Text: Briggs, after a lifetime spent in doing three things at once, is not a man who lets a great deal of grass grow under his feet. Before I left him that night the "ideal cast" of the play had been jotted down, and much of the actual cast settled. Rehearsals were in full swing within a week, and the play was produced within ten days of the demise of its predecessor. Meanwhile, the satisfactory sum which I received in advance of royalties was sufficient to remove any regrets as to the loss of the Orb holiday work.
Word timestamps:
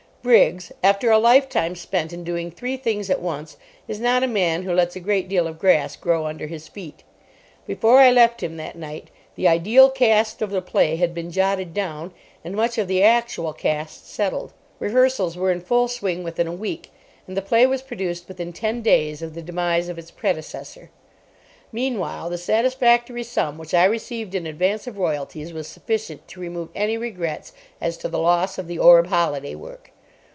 Briggs, 0.23 0.71
after 0.83 1.09
a 1.09 1.17
lifetime 1.17 1.73
spent 1.73 2.13
in 2.13 2.23
doing 2.23 2.51
three 2.51 2.77
things 2.77 3.09
at 3.09 3.23
once, 3.23 3.57
is 3.87 3.99
not 3.99 4.21
a 4.21 4.27
man 4.27 4.61
who 4.61 4.71
lets 4.71 4.95
a 4.95 4.99
great 4.99 5.27
deal 5.27 5.47
of 5.47 5.57
grass 5.57 5.95
grow 5.95 6.27
under 6.27 6.45
his 6.45 6.67
feet. 6.67 7.01
Before 7.65 7.97
I 7.97 8.11
left 8.11 8.43
him 8.43 8.55
that 8.57 8.75
night 8.77 9.09
the 9.33 9.47
"ideal 9.47 9.89
cast" 9.89 10.43
of 10.43 10.51
the 10.51 10.61
play 10.61 10.95
had 10.97 11.15
been 11.15 11.31
jotted 11.31 11.73
down, 11.73 12.13
and 12.45 12.53
much 12.55 12.77
of 12.77 12.87
the 12.87 13.01
actual 13.01 13.51
cast 13.51 14.07
settled. 14.07 14.53
Rehearsals 14.77 15.37
were 15.37 15.51
in 15.51 15.59
full 15.59 15.87
swing 15.87 16.21
within 16.23 16.45
a 16.45 16.51
week, 16.51 16.91
and 17.25 17.35
the 17.35 17.41
play 17.41 17.65
was 17.65 17.81
produced 17.81 18.27
within 18.27 18.53
ten 18.53 18.83
days 18.83 19.23
of 19.23 19.33
the 19.33 19.41
demise 19.41 19.89
of 19.89 19.97
its 19.97 20.11
predecessor. 20.11 20.91
Meanwhile, 21.71 22.29
the 22.29 22.37
satisfactory 22.37 23.23
sum 23.23 23.57
which 23.57 23.73
I 23.73 23.85
received 23.85 24.35
in 24.35 24.45
advance 24.45 24.85
of 24.85 24.99
royalties 24.99 25.51
was 25.51 25.67
sufficient 25.67 26.27
to 26.27 26.39
remove 26.39 26.69
any 26.75 26.95
regrets 26.95 27.53
as 27.81 27.97
to 27.97 28.07
the 28.07 28.19
loss 28.19 28.59
of 28.59 28.67
the 28.67 28.77
Orb 28.77 29.07
holiday 29.07 29.55
work. 29.55 29.89